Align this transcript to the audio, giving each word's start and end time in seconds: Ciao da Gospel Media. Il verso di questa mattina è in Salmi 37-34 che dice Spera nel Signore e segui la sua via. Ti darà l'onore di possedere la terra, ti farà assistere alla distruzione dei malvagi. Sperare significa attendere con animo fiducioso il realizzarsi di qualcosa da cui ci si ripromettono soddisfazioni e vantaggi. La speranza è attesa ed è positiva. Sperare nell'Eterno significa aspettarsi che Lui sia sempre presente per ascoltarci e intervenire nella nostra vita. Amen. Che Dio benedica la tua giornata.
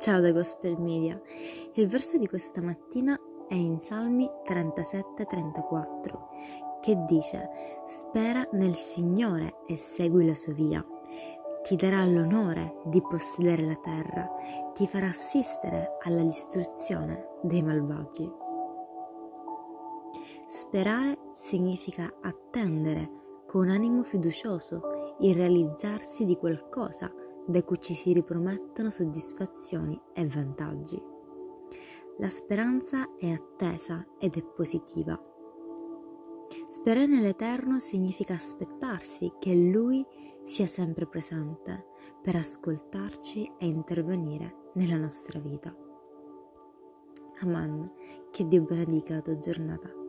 Ciao 0.00 0.20
da 0.22 0.32
Gospel 0.32 0.80
Media. 0.80 1.20
Il 1.74 1.86
verso 1.86 2.16
di 2.16 2.26
questa 2.26 2.62
mattina 2.62 3.14
è 3.46 3.54
in 3.54 3.80
Salmi 3.80 4.26
37-34 4.48 6.80
che 6.80 7.04
dice 7.06 7.50
Spera 7.84 8.48
nel 8.52 8.76
Signore 8.76 9.56
e 9.66 9.76
segui 9.76 10.24
la 10.24 10.34
sua 10.34 10.54
via. 10.54 10.82
Ti 11.62 11.76
darà 11.76 12.02
l'onore 12.06 12.76
di 12.86 13.02
possedere 13.02 13.66
la 13.66 13.76
terra, 13.76 14.26
ti 14.72 14.86
farà 14.86 15.08
assistere 15.08 15.98
alla 16.00 16.22
distruzione 16.22 17.36
dei 17.42 17.62
malvagi. 17.62 18.32
Sperare 20.46 21.18
significa 21.34 22.10
attendere 22.22 23.42
con 23.46 23.68
animo 23.68 24.02
fiducioso 24.02 24.80
il 25.18 25.34
realizzarsi 25.34 26.24
di 26.24 26.38
qualcosa 26.38 27.12
da 27.50 27.62
cui 27.62 27.78
ci 27.80 27.94
si 27.94 28.12
ripromettono 28.12 28.90
soddisfazioni 28.90 30.00
e 30.14 30.26
vantaggi. 30.26 31.02
La 32.18 32.28
speranza 32.28 33.14
è 33.16 33.30
attesa 33.30 34.06
ed 34.18 34.36
è 34.36 34.42
positiva. 34.42 35.18
Sperare 36.68 37.06
nell'Eterno 37.06 37.78
significa 37.78 38.34
aspettarsi 38.34 39.32
che 39.38 39.54
Lui 39.54 40.06
sia 40.44 40.66
sempre 40.66 41.06
presente 41.06 41.86
per 42.22 42.36
ascoltarci 42.36 43.52
e 43.58 43.66
intervenire 43.66 44.70
nella 44.74 44.96
nostra 44.96 45.38
vita. 45.40 45.74
Amen. 47.42 47.90
Che 48.30 48.46
Dio 48.46 48.62
benedica 48.62 49.14
la 49.14 49.22
tua 49.22 49.38
giornata. 49.38 49.99